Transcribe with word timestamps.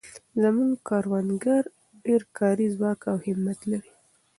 زموږ 0.41 0.71
کروندګر 0.87 1.63
ډېر 2.05 2.21
کاري 2.37 2.67
ځواک 2.75 3.01
او 3.11 3.17
همت 3.25 3.59
لري. 3.71 3.91